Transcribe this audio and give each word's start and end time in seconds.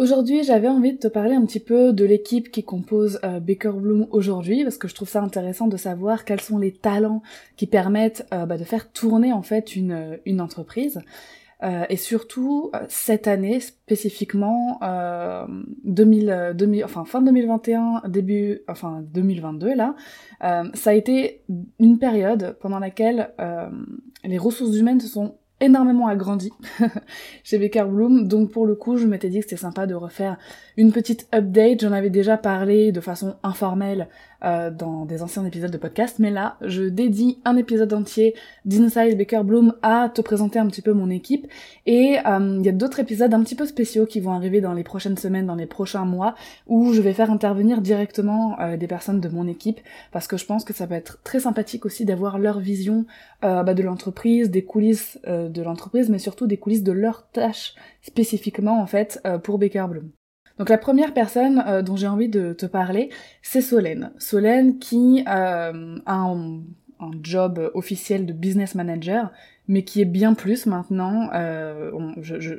Aujourd'hui, 0.00 0.44
j'avais 0.44 0.66
envie 0.66 0.94
de 0.94 0.98
te 0.98 1.08
parler 1.08 1.34
un 1.34 1.44
petit 1.44 1.60
peu 1.60 1.92
de 1.92 2.06
l'équipe 2.06 2.50
qui 2.50 2.64
compose 2.64 3.20
euh, 3.22 3.38
Baker 3.38 3.72
Bloom 3.74 4.06
aujourd'hui, 4.10 4.64
parce 4.64 4.78
que 4.78 4.88
je 4.88 4.94
trouve 4.94 5.10
ça 5.10 5.20
intéressant 5.20 5.66
de 5.66 5.76
savoir 5.76 6.24
quels 6.24 6.40
sont 6.40 6.56
les 6.56 6.72
talents 6.72 7.20
qui 7.58 7.66
permettent 7.66 8.26
euh, 8.32 8.46
bah, 8.46 8.56
de 8.56 8.64
faire 8.64 8.90
tourner 8.92 9.30
en 9.34 9.42
fait 9.42 9.76
une, 9.76 10.18
une 10.24 10.40
entreprise. 10.40 11.02
Euh, 11.62 11.84
et 11.90 11.96
surtout 11.96 12.72
cette 12.88 13.28
année 13.28 13.60
spécifiquement 13.60 14.80
2000, 15.84 16.54
2000, 16.54 16.82
enfin 16.82 17.04
fin 17.04 17.20
2021 17.20 18.04
début 18.08 18.62
enfin 18.66 19.04
2022 19.12 19.74
là 19.74 19.94
ça 20.40 20.88
a 20.88 20.94
été 20.94 21.42
une 21.78 21.98
période 21.98 22.56
pendant 22.60 22.78
laquelle 22.78 23.34
les 24.24 24.38
ressources 24.38 24.74
humaines 24.74 25.00
se 25.00 25.08
sont 25.08 25.34
énormément 25.60 26.08
agrandi 26.08 26.52
chez 27.44 27.58
Baker 27.58 27.84
Bloom, 27.84 28.26
donc 28.26 28.50
pour 28.50 28.66
le 28.66 28.74
coup 28.74 28.96
je 28.96 29.06
m'étais 29.06 29.28
dit 29.28 29.38
que 29.38 29.44
c'était 29.44 29.56
sympa 29.56 29.86
de 29.86 29.94
refaire 29.94 30.36
une 30.76 30.92
petite 30.92 31.28
update, 31.34 31.82
j'en 31.82 31.92
avais 31.92 32.10
déjà 32.10 32.36
parlé 32.36 32.92
de 32.92 33.00
façon 33.00 33.36
informelle 33.42 34.08
euh, 34.42 34.70
dans 34.70 35.04
des 35.04 35.22
anciens 35.22 35.44
épisodes 35.44 35.70
de 35.70 35.76
podcast, 35.76 36.16
mais 36.18 36.30
là, 36.30 36.56
je 36.62 36.84
dédie 36.84 37.38
un 37.44 37.56
épisode 37.56 37.92
entier 37.92 38.34
d'Inside 38.64 39.18
Baker 39.18 39.42
Bloom 39.44 39.74
à 39.82 40.08
te 40.08 40.22
présenter 40.22 40.58
un 40.58 40.66
petit 40.66 40.80
peu 40.80 40.92
mon 40.92 41.10
équipe. 41.10 41.46
Et 41.84 42.18
euh, 42.26 42.56
il 42.58 42.64
y 42.64 42.68
a 42.68 42.72
d'autres 42.72 43.00
épisodes 43.00 43.34
un 43.34 43.42
petit 43.42 43.54
peu 43.54 43.66
spéciaux 43.66 44.06
qui 44.06 44.20
vont 44.20 44.32
arriver 44.32 44.60
dans 44.60 44.72
les 44.72 44.82
prochaines 44.82 45.18
semaines, 45.18 45.46
dans 45.46 45.56
les 45.56 45.66
prochains 45.66 46.04
mois, 46.04 46.34
où 46.66 46.92
je 46.92 47.02
vais 47.02 47.12
faire 47.12 47.30
intervenir 47.30 47.82
directement 47.82 48.58
euh, 48.60 48.76
des 48.76 48.86
personnes 48.86 49.20
de 49.20 49.28
mon 49.28 49.46
équipe, 49.46 49.80
parce 50.10 50.26
que 50.26 50.36
je 50.36 50.46
pense 50.46 50.64
que 50.64 50.72
ça 50.72 50.86
peut 50.86 50.94
être 50.94 51.22
très 51.22 51.40
sympathique 51.40 51.84
aussi 51.84 52.04
d'avoir 52.04 52.38
leur 52.38 52.60
vision 52.60 53.04
bah, 53.42 53.74
de 53.74 53.82
l'entreprise, 53.82 54.50
des 54.50 54.64
coulisses 54.64 55.18
de 55.26 55.62
l'entreprise, 55.62 56.10
mais 56.10 56.18
surtout 56.18 56.46
des 56.46 56.58
coulisses 56.58 56.82
de 56.82 56.92
leurs 56.92 57.28
tâches 57.30 57.74
spécifiquement 58.02 58.80
en 58.80 58.86
fait 58.86 59.22
pour 59.42 59.58
Baker 59.58 59.86
Bloom. 59.88 60.10
Donc 60.60 60.68
la 60.68 60.76
première 60.76 61.14
personne 61.14 61.64
euh, 61.66 61.80
dont 61.80 61.96
j'ai 61.96 62.06
envie 62.06 62.28
de 62.28 62.52
te 62.52 62.66
parler, 62.66 63.08
c'est 63.40 63.62
Solène. 63.62 64.12
Solène 64.18 64.78
qui 64.78 65.24
euh, 65.26 65.98
a 66.04 66.14
un, 66.14 66.60
job 67.22 67.70
officiel 67.72 68.26
de 68.26 68.34
business 68.34 68.74
manager, 68.74 69.32
mais 69.68 69.84
qui 69.84 70.02
est 70.02 70.04
bien 70.04 70.34
plus 70.34 70.66
maintenant. 70.66 71.30
Euh, 71.32 71.90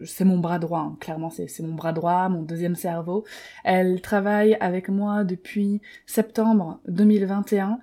c'est 0.04 0.26
mon 0.26 0.40
bras 0.40 0.58
droit, 0.58 0.80
hein. 0.80 0.98
clairement 1.00 1.30
c'est 1.30 1.60
mon 1.60 1.76
bras 1.76 1.94
droit, 1.94 2.28
mon 2.28 2.42
deuxième 2.42 2.74
cerveau. 2.74 3.24
Elle 3.64 4.02
travaille 4.02 4.58
avec 4.60 4.90
moi 4.90 5.24
depuis 5.24 5.80
septembre 6.08 6.80
2021. 6.88 7.78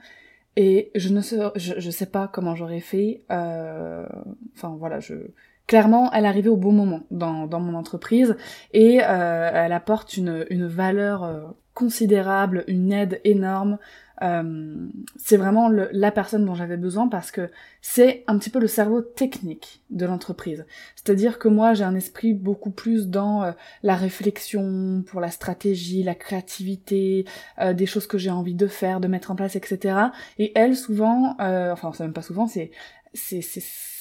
Et 0.56 0.90
je 0.96 1.10
ne 1.10 1.20
sais, 1.20 1.38
je 1.54 1.90
sais 1.90 2.06
pas 2.06 2.26
comment 2.26 2.56
j'aurais 2.56 2.80
fait. 2.80 3.22
Enfin 3.30 4.74
voilà, 4.80 4.98
je 4.98 5.14
clairement, 5.68 6.10
elle 6.12 6.26
arrivait 6.26 6.48
au 6.48 6.56
bon 6.56 6.72
moment 6.72 7.02
dans, 7.12 7.46
dans 7.46 7.60
mon 7.60 7.74
entreprise 7.74 8.36
et 8.72 9.00
euh, 9.02 9.50
elle 9.52 9.72
apporte 9.72 10.16
une, 10.16 10.44
une 10.50 10.66
valeur 10.66 11.22
euh, 11.22 11.42
considérable, 11.74 12.64
une 12.66 12.92
aide 12.92 13.20
énorme. 13.22 13.78
Euh, 14.20 14.88
c'est 15.16 15.36
vraiment 15.36 15.68
le, 15.68 15.88
la 15.92 16.10
personne 16.10 16.44
dont 16.44 16.56
j'avais 16.56 16.76
besoin 16.76 17.06
parce 17.06 17.30
que 17.30 17.52
c'est 17.82 18.24
un 18.26 18.36
petit 18.36 18.50
peu 18.50 18.58
le 18.58 18.66
cerveau 18.66 19.00
technique 19.00 19.84
de 19.90 20.04
l'entreprise. 20.04 20.66
C'est-à-dire 20.96 21.38
que 21.38 21.46
moi 21.46 21.74
j'ai 21.74 21.84
un 21.84 21.94
esprit 21.94 22.32
beaucoup 22.32 22.70
plus 22.72 23.06
dans 23.06 23.44
euh, 23.44 23.52
la 23.84 23.94
réflexion, 23.94 25.04
pour 25.06 25.20
la 25.20 25.30
stratégie, 25.30 26.02
la 26.02 26.16
créativité, 26.16 27.26
euh, 27.60 27.74
des 27.74 27.86
choses 27.86 28.08
que 28.08 28.18
j'ai 28.18 28.30
envie 28.30 28.56
de 28.56 28.66
faire, 28.66 28.98
de 28.98 29.06
mettre 29.06 29.30
en 29.30 29.36
place, 29.36 29.54
etc. 29.54 29.98
Et 30.38 30.50
elle 30.56 30.76
souvent, 30.76 31.36
enfin 31.38 31.92
c'est 31.94 32.02
même 32.02 32.12
pas 32.12 32.22
souvent, 32.22 32.48
c'est 32.48 32.72
c'est 33.14 33.42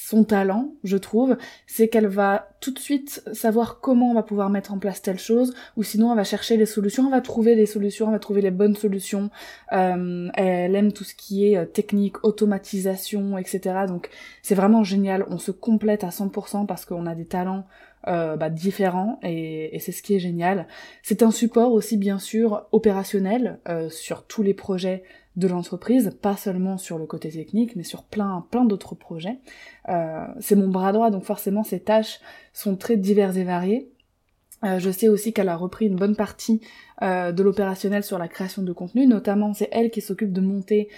son 0.08 0.24
talent, 0.24 0.72
je 0.86 0.96
trouve, 0.96 1.36
c'est 1.66 1.90
qu'elle 1.90 2.08
va 2.08 2.48
tout 2.62 2.72
de 2.72 2.80
suite 2.80 3.22
savoir 3.34 3.82
comment 3.82 4.12
on 4.12 4.14
va 4.14 4.24
pouvoir 4.24 4.50
mettre 4.50 4.72
en 4.72 4.80
place 4.80 5.02
telle 5.02 5.20
chose, 5.20 5.54
ou 5.76 5.84
sinon 5.84 6.12
elle 6.12 6.16
va 6.16 6.24
chercher 6.24 6.56
les 6.56 6.66
solutions, 6.66 7.08
elle 7.08 7.12
va 7.12 7.20
trouver 7.20 7.56
les 7.56 7.66
solutions, 7.66 8.06
elle 8.06 8.14
va 8.14 8.20
trouver 8.20 8.42
les 8.42 8.52
bonnes 8.52 8.78
solutions. 8.78 9.30
Euh, 9.74 10.30
elle 10.34 10.76
aime 10.78 10.94
tout 10.94 11.04
ce 11.04 11.14
qui 11.14 11.52
est 11.52 11.58
euh, 11.58 11.66
technique, 11.66 12.24
automatisation, 12.24 13.38
etc. 13.38 13.80
Donc 13.86 14.10
c'est 14.44 14.56
vraiment 14.56 14.82
génial, 14.82 15.26
on 15.30 15.40
se 15.40 15.52
complète 15.52 16.06
à 16.06 16.10
100% 16.10 16.68
parce 16.68 16.86
qu'on 16.86 17.06
a 17.06 17.14
des 17.14 17.26
talents 17.26 17.66
euh, 18.08 18.38
bah, 18.38 18.50
différents 18.50 19.20
et, 19.24 19.78
c'est 19.82 19.92
ce 19.92 20.02
qui 20.02 20.16
est 20.16 20.20
génial. 20.20 20.68
C'est 21.04 21.22
un 21.22 21.32
support 21.32 21.74
aussi 21.74 21.98
bien 21.98 22.18
sûr 22.18 22.66
opérationnel 22.72 23.60
sur 23.90 24.26
tous 24.26 24.42
les 24.42 24.54
projets 24.54 25.04
de 25.38 25.48
l'entreprise, 25.48 26.18
pas 26.22 26.36
seulement 26.36 26.78
sur 26.78 26.98
le 26.98 27.06
côté 27.06 27.30
technique, 27.30 27.76
mais 27.76 27.84
sur 27.84 28.04
plein, 28.04 28.46
plein 28.50 28.66
d'autres 28.66 28.96
projets. 28.96 29.40
Euh, 29.88 30.26
c'est 30.40 30.56
mon 30.56 30.68
bras 30.68 30.92
droit, 30.92 31.12
donc 31.12 31.24
forcément 31.24 31.64
ces 31.64 31.80
tâches 31.80 32.20
sont 32.54 32.76
très 32.76 32.98
diverses 32.98 33.38
et 33.38 33.44
variées. 33.44 33.92
Euh, 34.64 34.80
je 34.80 34.90
sais 34.90 35.08
aussi 35.08 35.34
qu'elle 35.34 35.50
a 35.50 35.56
repris 35.56 35.86
une 35.86 35.96
bonne 35.96 36.16
partie 36.16 36.62
euh, 37.04 37.32
de 37.32 37.44
l'opérationnel 37.44 38.04
sur 38.04 38.18
la 38.18 38.28
création 38.28 38.64
de 38.64 38.74
contenu, 38.74 39.06
notamment 39.06 39.54
c'est 39.54 39.70
elle 39.72 39.92
qui 39.92 40.02
s'occupe 40.02 40.34
de 40.34 40.42
monter 40.42 40.90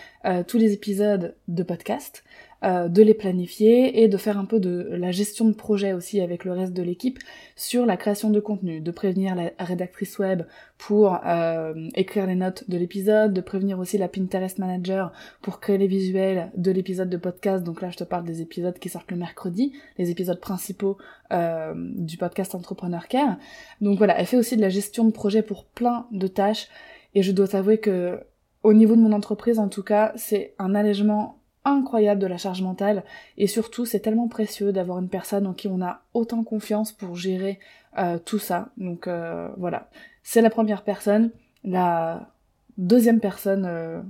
tous 0.47 0.57
les 0.57 0.71
épisodes 0.71 1.35
de 1.49 1.63
podcast. 1.63 2.23
Euh, 2.61 2.89
de 2.89 3.01
les 3.01 3.13
planifier 3.13 4.03
et 4.03 4.09
de 4.09 4.17
faire 4.17 4.37
un 4.37 4.43
peu 4.43 4.59
de 4.59 4.89
la 4.91 5.11
gestion 5.11 5.45
de 5.45 5.53
projet 5.53 5.93
aussi 5.93 6.19
avec 6.19 6.43
le 6.43 6.51
reste 6.51 6.73
de 6.73 6.83
l'équipe 6.83 7.17
sur 7.55 7.85
la 7.85 7.95
création 7.95 8.31
de 8.31 8.41
contenu, 8.41 8.81
de 8.81 8.91
prévenir 8.91 9.33
la 9.33 9.51
rédactrice 9.59 10.19
web 10.19 10.41
pour 10.77 11.21
euh, 11.25 11.73
écrire 11.95 12.27
les 12.27 12.35
notes 12.35 12.69
de 12.69 12.77
l'épisode, 12.77 13.31
de 13.31 13.39
prévenir 13.39 13.79
aussi 13.79 13.97
la 13.97 14.09
Pinterest 14.09 14.57
manager 14.57 15.13
pour 15.41 15.61
créer 15.61 15.77
les 15.77 15.87
visuels 15.87 16.51
de 16.57 16.71
l'épisode 16.71 17.09
de 17.09 17.15
podcast. 17.15 17.63
Donc 17.63 17.81
là, 17.81 17.91
je 17.91 17.97
te 17.97 18.03
parle 18.03 18.25
des 18.25 18.41
épisodes 18.41 18.77
qui 18.77 18.89
sortent 18.89 19.11
le 19.11 19.17
mercredi, 19.17 19.71
les 19.97 20.11
épisodes 20.11 20.41
principaux 20.41 20.97
euh, 21.31 21.73
du 21.77 22.17
podcast 22.17 22.55
Entrepreneur 22.55 23.07
Care. 23.07 23.37
Donc 23.79 23.97
voilà, 23.97 24.19
elle 24.19 24.25
fait 24.25 24.35
aussi 24.35 24.57
de 24.57 24.61
la 24.61 24.69
gestion 24.69 25.05
de 25.05 25.11
projet 25.11 25.43
pour 25.43 25.63
plein 25.63 26.07
de 26.11 26.27
tâches 26.27 26.67
et 27.15 27.23
je 27.23 27.31
dois 27.31 27.47
t'avouer 27.47 27.77
que 27.77 28.19
au 28.63 28.73
niveau 28.73 28.97
de 28.97 29.01
mon 29.01 29.13
entreprise, 29.13 29.57
en 29.57 29.69
tout 29.69 29.83
cas, 29.83 30.11
c'est 30.17 30.53
un 30.59 30.75
allègement 30.75 31.38
incroyable 31.65 32.21
de 32.21 32.27
la 32.27 32.37
charge 32.37 32.61
mentale 32.61 33.03
et 33.37 33.47
surtout 33.47 33.85
c'est 33.85 33.99
tellement 33.99 34.27
précieux 34.27 34.71
d'avoir 34.71 34.99
une 34.99 35.09
personne 35.09 35.45
en 35.45 35.53
qui 35.53 35.67
on 35.67 35.81
a 35.81 36.01
autant 36.13 36.43
confiance 36.43 36.91
pour 36.91 37.15
gérer 37.15 37.59
euh, 37.97 38.19
tout 38.23 38.39
ça. 38.39 38.69
Donc 38.77 39.07
euh, 39.07 39.49
voilà, 39.57 39.89
c'est 40.23 40.41
la 40.41 40.49
première 40.49 40.83
personne. 40.83 41.31
La 41.63 42.29
deuxième 42.77 43.19
personne 43.19 43.65
euh, 43.65 44.01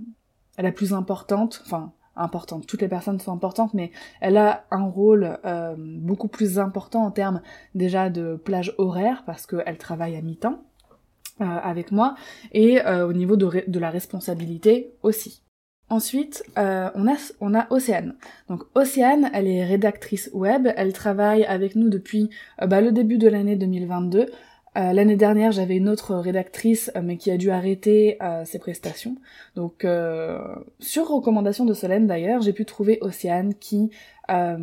la 0.57 0.71
plus 0.71 0.93
importante, 0.93 1.61
enfin 1.65 1.91
importante, 2.15 2.67
toutes 2.67 2.81
les 2.81 2.89
personnes 2.89 3.19
sont 3.19 3.31
importantes, 3.31 3.73
mais 3.73 3.91
elle 4.19 4.35
a 4.35 4.65
un 4.71 4.83
rôle 4.83 5.39
beaucoup 5.77 6.27
plus 6.27 6.59
important 6.59 7.05
en 7.05 7.11
termes 7.11 7.41
déjà 7.75 8.09
de 8.09 8.35
plage 8.35 8.75
horaire 8.77 9.23
parce 9.25 9.45
qu'elle 9.45 9.77
travaille 9.77 10.17
à 10.17 10.21
mi-temps 10.21 10.61
avec 11.39 11.93
moi 11.93 12.15
et 12.51 12.81
au 12.83 13.13
niveau 13.13 13.37
de 13.37 13.79
la 13.79 13.89
responsabilité 13.89 14.91
aussi. 15.01 15.41
Ensuite, 15.89 16.43
euh, 16.57 16.89
on, 16.93 17.07
a, 17.07 17.15
on 17.41 17.55
a 17.55 17.65
Océane. 17.71 18.13
Donc 18.47 18.63
Océane, 18.75 19.31
elle 19.33 19.47
est 19.47 19.65
rédactrice 19.65 20.29
web, 20.33 20.67
elle 20.75 20.93
travaille 20.93 21.45
avec 21.45 21.75
nous 21.75 21.89
depuis 21.89 22.29
euh, 22.61 22.67
bah, 22.67 22.79
le 22.81 22.91
début 22.91 23.17
de 23.17 23.27
l'année 23.27 23.55
2022. 23.55 24.27
Euh, 24.77 24.93
l'année 24.93 25.15
dernière, 25.15 25.51
j'avais 25.51 25.77
une 25.77 25.89
autre 25.89 26.15
rédactrice, 26.15 26.91
mais 27.01 27.17
qui 27.17 27.31
a 27.31 27.37
dû 27.37 27.49
arrêter 27.49 28.19
ses 28.45 28.59
prestations. 28.59 29.15
Donc, 29.55 29.85
sur 30.79 31.07
recommandation 31.07 31.65
de 31.65 31.73
Solène 31.73 32.05
d'ailleurs, 32.05 32.41
j'ai 32.43 32.53
pu 32.53 32.65
trouver 32.65 32.99
Océane 33.01 33.55
qui 33.55 33.89
a 34.27 34.57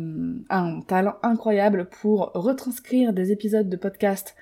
un 0.49 0.79
talent 0.87 1.15
incroyable 1.23 1.89
pour 2.01 2.31
retranscrire 2.35 3.11
des 3.11 3.33
épisodes 3.33 3.67
de 3.67 3.75
podcast 3.75 4.33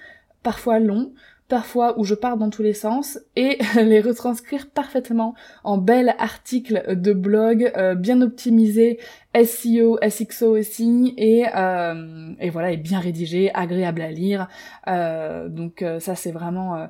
parfois 0.43 0.77
longs, 0.77 1.11
parfois 1.47 1.99
où 1.99 2.03
je 2.03 2.15
pars 2.15 2.37
dans 2.37 2.49
tous 2.49 2.63
les 2.63 2.73
sens 2.73 3.19
et 3.35 3.59
les 3.75 4.01
retranscrire 4.01 4.69
parfaitement 4.69 5.35
en 5.63 5.77
bel 5.77 6.15
article 6.17 6.95
de 6.95 7.13
blog 7.13 7.71
euh, 7.77 7.95
bien 7.95 8.21
optimisé 8.21 8.99
SEO, 9.35 9.99
SXO 10.07 10.57
aussi 10.57 11.13
et, 11.17 11.45
euh, 11.55 12.33
et 12.39 12.49
voilà 12.49 12.71
et 12.71 12.77
bien 12.77 12.99
rédigé, 12.99 13.51
agréable 13.53 14.01
à 14.01 14.11
lire. 14.11 14.47
Euh, 14.87 15.49
donc 15.49 15.83
ça 15.99 16.15
c'est 16.15 16.31
vraiment 16.31 16.87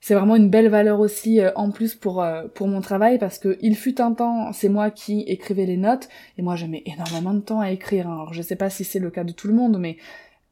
c'est 0.00 0.14
vraiment 0.14 0.36
une 0.36 0.48
belle 0.48 0.68
valeur 0.68 1.00
aussi 1.00 1.40
en 1.54 1.70
plus 1.70 1.94
pour 1.94 2.24
pour 2.54 2.68
mon 2.68 2.80
travail 2.80 3.18
parce 3.18 3.38
que 3.38 3.58
il 3.60 3.76
fut 3.76 4.00
un 4.00 4.12
temps 4.12 4.52
c'est 4.52 4.68
moi 4.68 4.90
qui 4.90 5.22
écrivais 5.22 5.66
les 5.66 5.76
notes 5.76 6.08
et 6.38 6.42
moi 6.42 6.56
je 6.56 6.66
mets 6.66 6.82
énormément 6.86 7.34
de 7.34 7.40
temps 7.40 7.60
à 7.60 7.70
écrire. 7.72 8.08
Alors 8.08 8.32
je 8.32 8.42
sais 8.42 8.56
pas 8.56 8.70
si 8.70 8.84
c'est 8.84 9.00
le 9.00 9.10
cas 9.10 9.24
de 9.24 9.32
tout 9.32 9.48
le 9.48 9.54
monde 9.54 9.78
mais 9.78 9.96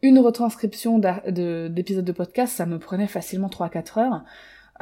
une 0.02 0.18
retranscription 0.18 0.98
d'épisodes 0.98 2.04
de, 2.04 2.12
podcast, 2.12 2.54
ça 2.54 2.66
me 2.66 2.78
prenait 2.78 3.06
facilement 3.06 3.48
3-4 3.48 4.00
heures. 4.00 4.24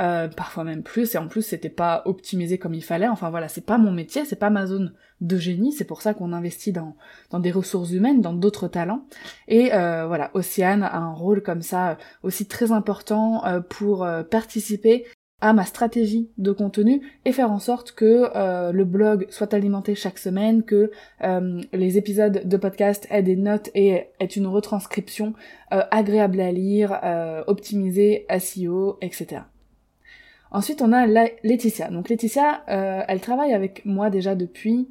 Euh, 0.01 0.29
parfois 0.29 0.63
même 0.63 0.85
plus, 0.85 1.17
et 1.17 1.19
en 1.19 1.27
plus 1.27 1.43
c'était 1.43 1.69
pas 1.69 2.03
optimisé 2.05 2.57
comme 2.57 2.73
il 2.73 2.85
fallait, 2.85 3.09
enfin 3.09 3.31
voilà, 3.31 3.49
c'est 3.49 3.67
pas 3.67 3.79
mon 3.79 3.91
métier, 3.91 4.25
c'est 4.25 4.37
pas 4.37 4.49
ma 4.49 4.65
zone 4.65 4.93
de 5.21 5.37
génie, 5.39 5.73
c'est 5.73 5.85
pour 5.85 6.03
ça 6.03 6.15
qu'on 6.15 6.33
investit 6.33 6.71
dans, 6.71 6.95
des 7.41 7.51
ressources 7.51 7.91
humaines, 7.91 8.21
dans 8.21 8.33
d'autres 8.33 8.69
talents, 8.69 9.07
et 9.49 9.75
euh, 9.75 10.07
voilà, 10.07 10.31
Océane 10.35 10.85
a 10.85 10.99
un 10.99 11.13
rôle 11.13 11.43
comme 11.43 11.63
ça 11.63 11.91
euh, 11.91 11.95
aussi 12.23 12.47
très 12.47 12.71
important 12.71 13.43
pour 13.69 14.09
participer 14.31 15.05
à 15.41 15.53
ma 15.53 15.65
stratégie 15.65 16.31
de 16.39 16.51
contenu 16.53 17.01
et 17.25 17.33
faire 17.33 17.53
en 17.53 17.61
sorte 17.61 17.93
que 17.93 18.73
le 18.73 18.85
blog 18.85 19.27
soit 19.31 19.55
alimenté 19.55 19.95
chaque 19.95 20.19
semaine, 20.19 20.65
que 20.65 20.91
les 21.21 21.97
épisodes 21.97 22.43
de 22.45 22.57
podcast 22.57 23.07
aient 23.11 23.23
des 23.23 23.37
notes 23.37 23.71
et 23.75 24.09
aient 24.19 24.27
une 24.27 24.49
retranscription 24.49 25.35
agréable 25.71 26.41
à 26.41 26.51
lire, 26.51 26.99
optimisée, 27.47 28.27
SEO, 28.41 28.99
etc. 29.01 29.43
Ensuite, 30.51 30.81
on 30.83 30.93
a 30.93 31.07
Laetitia. 31.07 31.91
Donc 31.91 32.09
Laetitia, 32.09 32.63
euh, 32.69 33.03
elle 33.07 33.21
travaille 33.21 33.53
avec 33.53 33.85
moi 33.85 34.11
déjà 34.11 34.35
depuis 34.35 34.89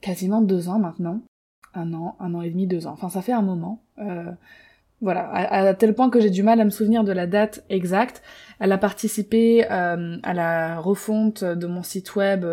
quasiment 0.00 0.40
deux 0.40 0.68
ans 0.68 0.78
maintenant. 0.78 1.20
Un 1.74 1.92
an, 1.94 2.16
un 2.18 2.34
an 2.34 2.42
et 2.42 2.50
demi, 2.50 2.66
deux 2.66 2.86
ans. 2.86 2.92
Enfin, 2.92 3.08
ça 3.08 3.22
fait 3.22 3.32
un 3.32 3.42
moment. 3.42 3.82
Euh, 5.02 5.04
voilà, 5.04 5.28
à, 5.30 5.74
tel 5.74 5.94
point 5.94 6.10
que 6.10 6.20
j'ai 6.20 6.30
du 6.30 6.42
mal 6.42 6.60
à 6.60 6.64
me 6.64 6.70
souvenir 6.70 7.04
de 7.04 7.12
la 7.12 7.26
date 7.26 7.64
exacte. 7.68 8.22
Elle 8.58 8.72
a 8.72 8.78
participé 8.78 9.66
euh, 9.70 10.16
à 10.22 10.34
la 10.34 10.80
refonte 10.80 11.44
de 11.44 11.66
mon 11.66 11.82
site 11.82 12.16
web 12.16 12.44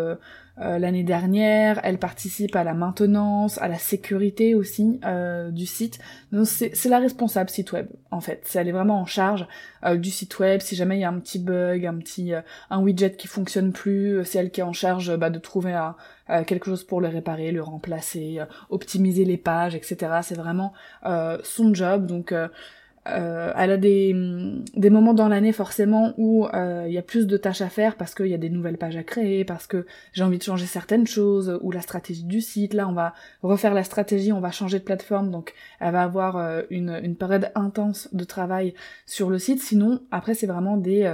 euh, 0.60 0.78
l'année 0.78 1.02
dernière. 1.02 1.80
Elle 1.82 1.98
participe 1.98 2.54
à 2.54 2.62
la 2.62 2.74
maintenance, 2.74 3.58
à 3.58 3.66
la 3.66 3.78
sécurité 3.78 4.54
aussi 4.54 5.00
euh, 5.04 5.50
du 5.50 5.66
site. 5.66 5.98
Donc 6.30 6.46
c'est 6.46 6.88
la 6.88 7.00
responsable 7.00 7.50
site 7.50 7.72
web 7.72 7.88
en 8.12 8.20
fait. 8.20 8.48
Elle 8.54 8.68
est 8.68 8.72
vraiment 8.72 9.00
en 9.00 9.06
charge 9.06 9.48
euh, 9.84 9.96
du 9.96 10.10
site 10.10 10.38
web. 10.38 10.60
Si 10.60 10.76
jamais 10.76 10.98
il 10.98 11.00
y 11.00 11.04
a 11.04 11.08
un 11.08 11.18
petit 11.18 11.40
bug, 11.40 11.84
un 11.84 11.96
petit 11.96 12.32
un 12.70 12.80
widget 12.80 13.16
qui 13.16 13.26
fonctionne 13.26 13.72
plus, 13.72 14.24
c'est 14.24 14.38
elle 14.38 14.52
qui 14.52 14.60
est 14.60 14.64
en 14.64 14.72
charge 14.72 15.16
bah, 15.16 15.30
de 15.30 15.40
trouver 15.40 15.76
quelque 16.46 16.66
chose 16.66 16.84
pour 16.84 17.00
le 17.00 17.08
réparer, 17.08 17.50
le 17.50 17.62
remplacer, 17.62 18.40
optimiser 18.70 19.24
les 19.24 19.36
pages, 19.36 19.74
etc. 19.74 20.20
C'est 20.22 20.36
vraiment 20.36 20.72
son 21.42 21.74
job. 21.74 22.06
Donc 22.06 22.32
euh, 23.06 23.52
elle 23.56 23.70
a 23.70 23.76
des, 23.76 24.14
des 24.74 24.90
moments 24.90 25.12
dans 25.12 25.28
l'année 25.28 25.52
forcément 25.52 26.14
où 26.16 26.46
euh, 26.46 26.84
il 26.86 26.92
y 26.92 26.98
a 26.98 27.02
plus 27.02 27.26
de 27.26 27.36
tâches 27.36 27.60
à 27.60 27.68
faire 27.68 27.96
parce 27.96 28.14
qu'il 28.14 28.28
y 28.28 28.34
a 28.34 28.38
des 28.38 28.48
nouvelles 28.48 28.78
pages 28.78 28.96
à 28.96 29.02
créer, 29.02 29.44
parce 29.44 29.66
que 29.66 29.86
j'ai 30.12 30.24
envie 30.24 30.38
de 30.38 30.42
changer 30.42 30.66
certaines 30.66 31.06
choses, 31.06 31.58
ou 31.62 31.70
la 31.70 31.82
stratégie 31.82 32.24
du 32.24 32.40
site, 32.40 32.72
là 32.72 32.88
on 32.88 32.92
va 32.92 33.14
refaire 33.42 33.74
la 33.74 33.84
stratégie, 33.84 34.32
on 34.32 34.40
va 34.40 34.50
changer 34.50 34.78
de 34.78 34.84
plateforme, 34.84 35.30
donc 35.30 35.52
elle 35.80 35.92
va 35.92 36.02
avoir 36.02 36.36
euh, 36.36 36.62
une, 36.70 36.98
une 37.02 37.16
période 37.16 37.50
intense 37.54 38.08
de 38.12 38.24
travail 38.24 38.74
sur 39.04 39.28
le 39.28 39.38
site, 39.38 39.62
sinon 39.62 40.00
après 40.10 40.34
c'est 40.34 40.46
vraiment 40.46 40.78
des, 40.78 41.04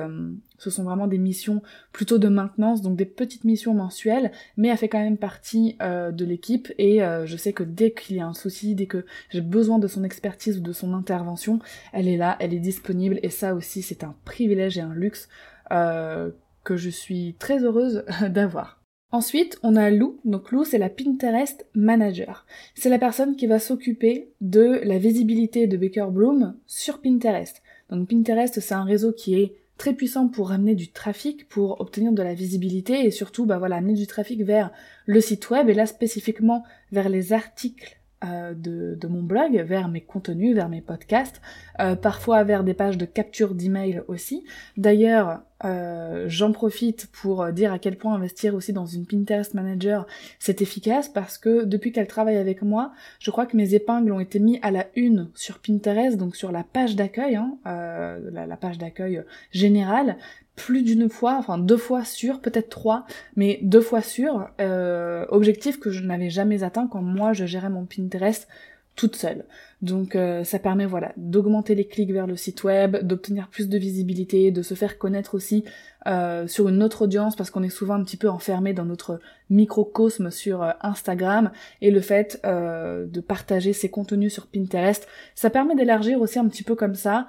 ce 0.60 0.68
sont 0.68 0.84
vraiment 0.84 1.06
des 1.06 1.18
missions 1.18 1.62
plutôt 1.90 2.18
de 2.18 2.28
maintenance, 2.28 2.82
donc 2.82 2.94
des 2.94 3.06
petites 3.06 3.44
missions 3.44 3.74
mensuelles, 3.74 4.30
mais 4.58 4.68
elle 4.68 4.76
fait 4.76 4.90
quand 4.90 5.02
même 5.02 5.16
partie 5.16 5.76
euh, 5.80 6.12
de 6.12 6.24
l'équipe 6.26 6.70
et 6.76 7.02
euh, 7.02 7.24
je 7.24 7.36
sais 7.38 7.54
que 7.54 7.62
dès 7.62 7.92
qu'il 7.92 8.16
y 8.16 8.20
a 8.20 8.26
un 8.26 8.34
souci, 8.34 8.74
dès 8.74 8.86
que 8.86 9.06
j'ai 9.30 9.40
besoin 9.40 9.78
de 9.78 9.88
son 9.88 10.04
expertise 10.04 10.58
ou 10.58 10.60
de 10.60 10.72
son 10.72 10.92
intervention, 10.92 11.60
elle 11.94 12.08
est 12.08 12.18
là, 12.18 12.36
elle 12.40 12.52
est 12.52 12.60
disponible 12.60 13.18
et 13.22 13.30
ça 13.30 13.54
aussi 13.54 13.80
c'est 13.80 14.04
un 14.04 14.14
privilège 14.26 14.76
et 14.76 14.82
un 14.82 14.92
luxe 14.92 15.30
euh, 15.72 16.30
que 16.62 16.76
je 16.76 16.90
suis 16.90 17.36
très 17.38 17.64
heureuse 17.64 18.04
d'avoir. 18.28 18.82
Ensuite, 19.12 19.58
on 19.64 19.74
a 19.74 19.90
Lou. 19.90 20.20
Donc 20.24 20.52
Lou, 20.52 20.64
c'est 20.64 20.78
la 20.78 20.90
Pinterest 20.90 21.66
Manager. 21.74 22.46
C'est 22.76 22.90
la 22.90 22.98
personne 22.98 23.34
qui 23.34 23.46
va 23.46 23.58
s'occuper 23.58 24.30
de 24.40 24.80
la 24.84 24.98
visibilité 24.98 25.66
de 25.66 25.76
Baker 25.76 26.08
Bloom 26.12 26.54
sur 26.66 27.00
Pinterest. 27.00 27.60
Donc 27.90 28.08
Pinterest, 28.08 28.60
c'est 28.60 28.74
un 28.74 28.84
réseau 28.84 29.12
qui 29.12 29.34
est 29.34 29.56
très 29.80 29.94
puissant 29.94 30.28
pour 30.28 30.52
amener 30.52 30.74
du 30.74 30.92
trafic, 30.92 31.48
pour 31.48 31.80
obtenir 31.80 32.12
de 32.12 32.22
la 32.22 32.34
visibilité 32.34 33.06
et 33.06 33.10
surtout 33.10 33.46
bah 33.46 33.58
voilà, 33.58 33.76
amener 33.76 33.94
du 33.94 34.06
trafic 34.06 34.42
vers 34.42 34.70
le 35.06 35.22
site 35.22 35.48
web 35.48 35.70
et 35.70 35.74
là 35.74 35.86
spécifiquement 35.86 36.64
vers 36.92 37.08
les 37.08 37.32
articles 37.32 37.98
euh, 38.22 38.52
de, 38.54 39.06
mon 39.06 39.22
blog, 39.22 39.56
vers 39.66 39.88
mes 39.88 40.02
contenus, 40.02 40.54
vers 40.54 40.68
mes 40.68 40.82
podcasts, 40.82 41.40
euh, 41.80 41.96
parfois 41.96 42.44
vers 42.44 42.64
des 42.64 42.74
pages 42.74 42.98
de 42.98 43.06
capture 43.06 43.54
d'email 43.54 44.02
aussi. 44.08 44.44
D'ailleurs, 44.76 45.40
euh, 45.64 46.26
j'en 46.28 46.52
profite 46.52 47.06
pour 47.12 47.50
dire 47.50 47.72
à 47.72 47.78
quel 47.78 47.96
point 47.96 48.14
investir 48.14 48.54
aussi 48.54 48.74
dans 48.74 48.84
une 48.84 49.06
Pinterest 49.06 49.54
Manager 49.54 50.06
c'est 50.38 50.60
efficace 50.60 51.08
parce 51.08 51.38
que 51.38 51.64
depuis 51.64 51.92
qu'elle 51.92 52.08
travaille 52.08 52.36
avec 52.36 52.60
moi, 52.60 52.92
je 53.20 53.30
crois 53.30 53.46
que 53.46 53.56
mes 53.56 53.74
épingles 53.74 54.12
ont 54.12 54.20
été 54.20 54.38
mis 54.38 54.58
à 54.60 54.70
la 54.70 54.86
une 54.96 55.30
sur 55.34 55.58
Pinterest, 55.58 56.18
donc 56.18 56.36
sur 56.36 56.52
la 56.52 56.62
page 56.62 56.96
d'accueil, 56.96 57.36
hein, 57.36 57.56
la, 57.64 58.56
page 58.58 58.76
d'accueil 58.76 59.22
générale, 59.50 60.18
plus 60.60 60.82
d'une 60.82 61.08
fois, 61.08 61.36
enfin 61.38 61.56
deux 61.56 61.78
fois 61.78 62.04
sûr, 62.04 62.40
peut-être 62.40 62.68
trois, 62.68 63.06
mais 63.34 63.60
deux 63.62 63.80
fois 63.80 64.02
sûr, 64.02 64.46
euh, 64.60 65.24
objectif 65.30 65.80
que 65.80 65.90
je 65.90 66.04
n'avais 66.04 66.28
jamais 66.28 66.62
atteint 66.62 66.86
quand 66.86 67.00
moi 67.00 67.32
je 67.32 67.46
gérais 67.46 67.70
mon 67.70 67.86
Pinterest 67.86 68.46
toute 68.94 69.16
seule. 69.16 69.46
Donc 69.80 70.14
euh, 70.14 70.44
ça 70.44 70.58
permet 70.58 70.84
voilà 70.84 71.12
d'augmenter 71.16 71.74
les 71.74 71.86
clics 71.86 72.12
vers 72.12 72.26
le 72.26 72.36
site 72.36 72.62
web, 72.62 72.98
d'obtenir 72.98 73.48
plus 73.48 73.70
de 73.70 73.78
visibilité, 73.78 74.50
de 74.50 74.60
se 74.60 74.74
faire 74.74 74.98
connaître 74.98 75.34
aussi 75.34 75.64
euh, 76.06 76.46
sur 76.46 76.68
une 76.68 76.82
autre 76.82 77.02
audience 77.02 77.36
parce 77.36 77.50
qu'on 77.50 77.62
est 77.62 77.70
souvent 77.70 77.94
un 77.94 78.04
petit 78.04 78.18
peu 78.18 78.28
enfermé 78.28 78.74
dans 78.74 78.84
notre 78.84 79.18
microcosme 79.48 80.30
sur 80.30 80.62
Instagram 80.82 81.52
et 81.80 81.90
le 81.90 82.02
fait 82.02 82.38
de 82.44 83.20
partager 83.20 83.72
ses 83.72 83.88
contenus 83.88 84.34
sur 84.34 84.46
Pinterest, 84.46 85.08
ça 85.34 85.48
permet 85.48 85.74
d'élargir 85.74 86.20
aussi 86.20 86.38
un 86.38 86.48
petit 86.48 86.64
peu 86.64 86.74
comme 86.74 86.96
ça 86.96 87.28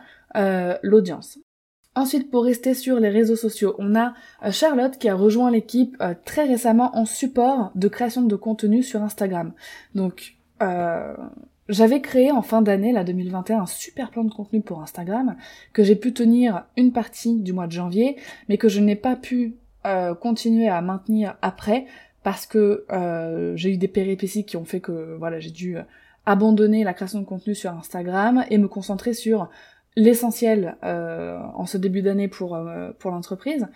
l'audience. 0.83 1.39
Ensuite, 1.93 2.31
pour 2.31 2.45
rester 2.45 2.73
sur 2.73 3.01
les 3.01 3.09
réseaux 3.09 3.35
sociaux, 3.35 3.75
on 3.77 3.95
a 3.95 4.13
euh, 4.43 4.51
Charlotte 4.51 4.97
qui 4.97 5.09
a 5.09 5.15
rejoint 5.15 5.51
l'équipe 5.51 5.97
euh, 6.01 6.13
très 6.23 6.45
récemment 6.45 6.95
en 6.95 7.05
support 7.05 7.71
de 7.75 7.89
création 7.89 8.21
de 8.21 8.35
contenu 8.37 8.81
sur 8.81 9.01
Instagram. 9.03 9.51
Donc, 9.93 10.35
euh, 10.61 11.13
j'avais 11.67 11.99
créé 11.99 12.31
en 12.31 12.43
fin 12.43 12.61
d'année, 12.61 12.93
là 12.93 13.03
2021, 13.03 13.63
un 13.63 13.65
super 13.65 14.09
plan 14.09 14.23
de 14.23 14.33
contenu 14.33 14.61
pour 14.61 14.81
Instagram 14.81 15.35
que 15.73 15.83
j'ai 15.83 15.97
pu 15.97 16.13
tenir 16.13 16.63
une 16.77 16.93
partie 16.93 17.41
du 17.41 17.51
mois 17.51 17.67
de 17.67 17.73
janvier, 17.73 18.15
mais 18.47 18.57
que 18.57 18.69
je 18.69 18.79
n'ai 18.79 18.95
pas 18.95 19.15
pu 19.15 19.55
continuer 20.19 20.67
à 20.67 20.79
maintenir 20.81 21.37
après 21.41 21.87
parce 22.21 22.45
que 22.45 22.85
j'ai 23.55 23.73
eu 23.73 23.77
des 23.77 23.87
péripéties 23.87 24.45
qui 24.45 24.55
ont 24.55 24.65
fait 24.65 24.79
que 24.79 25.15
voilà 25.17 25.39
j'ai 25.39 25.49
dû 25.49 25.75
abandonner 26.25 26.83
la 26.83 26.93
création 26.93 27.19
de 27.19 27.25
contenu 27.25 27.55
sur 27.55 27.71
Instagram 27.71 28.45
et 28.51 28.57
me 28.57 28.67
concentrer 28.67 29.13
sur 29.13 29.49
l'essentiel 29.95 30.77
euh, 30.83 31.39
en 31.55 31.65
ce 31.65 31.77
début 31.77 32.01
d'année 32.01 32.27
pour, 32.27 32.55
euh, 32.55 32.91
pour 32.97 33.11
l'entreprise. 33.11 33.67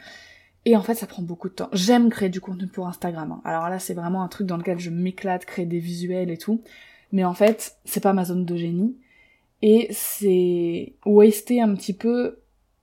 Et 0.66 0.76
en 0.76 0.82
fait, 0.82 0.96
ça 0.96 1.06
prend 1.06 1.22
beaucoup 1.22 1.50
de 1.50 1.54
temps. 1.54 1.70
J'aime 1.74 2.10
créer 2.10 2.30
du 2.30 2.42
contenu 2.42 2.68
pour 2.68 2.88
Instagram. 2.88 3.34
Hein. 3.34 3.42
Alors 3.46 3.70
là, 3.70 3.78
c'est 3.78 3.94
vraiment 3.94 4.24
un 4.24 4.28
truc 4.28 4.48
dans 4.48 4.58
lequel 4.58 4.80
je 4.80 4.90
m'éclate, 4.90 5.46
créer 5.46 5.66
des 5.66 5.80
visuels 5.80 6.32
et 6.32 6.38
tout. 6.38 6.62
Mais 7.12 7.24
en 7.24 7.34
fait, 7.34 7.78
c'est 7.86 8.02
pas 8.02 8.14
ma 8.14 8.26
zone 8.26 8.46
de 8.46 8.56
génie. 8.56 8.98
Et 9.62 9.88
c'est 9.92 10.94
waster 11.06 11.62
un 11.62 11.76
petit 11.76 11.94
peu 11.94 12.40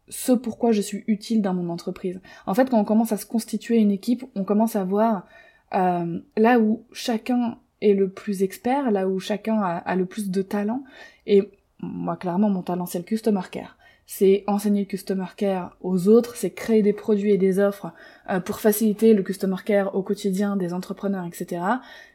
ce 0.08 0.32
pourquoi 0.32 0.72
je 0.72 0.80
suis 0.80 1.04
utile 1.06 1.42
dans 1.42 1.54
mon 1.54 1.70
entreprise. 1.70 2.20
En 2.46 2.54
fait, 2.54 2.70
quand 2.70 2.78
on 2.78 2.84
commence 2.84 3.12
à 3.12 3.16
se 3.16 3.26
constituer 3.26 3.78
une 3.78 3.90
équipe, 3.90 4.24
on 4.36 4.44
commence 4.44 4.76
à 4.76 4.84
voir 4.84 5.26
euh, 5.74 6.20
là 6.36 6.60
où 6.60 6.84
chacun 6.92 7.58
est 7.80 7.94
le 7.94 8.08
plus 8.08 8.42
expert, 8.42 8.90
là 8.90 9.08
où 9.08 9.18
chacun 9.18 9.60
a, 9.60 9.76
a 9.78 9.96
le 9.96 10.06
plus 10.06 10.30
de 10.30 10.42
talent. 10.42 10.84
Et 11.26 11.50
moi 11.82 12.16
clairement 12.16 12.48
mon 12.48 12.62
talent 12.62 12.86
c'est 12.86 12.98
le 12.98 13.04
customer 13.04 13.42
care. 13.50 13.76
C'est 14.06 14.44
enseigner 14.46 14.80
le 14.80 14.86
customer 14.86 15.26
care 15.36 15.76
aux 15.80 16.08
autres, 16.08 16.36
c'est 16.36 16.50
créer 16.50 16.82
des 16.82 16.92
produits 16.92 17.30
et 17.30 17.38
des 17.38 17.58
offres 17.58 17.92
euh, 18.28 18.40
pour 18.40 18.60
faciliter 18.60 19.14
le 19.14 19.22
customer 19.22 19.56
care 19.64 19.94
au 19.94 20.02
quotidien 20.02 20.56
des 20.56 20.72
entrepreneurs, 20.74 21.24
etc. 21.24 21.62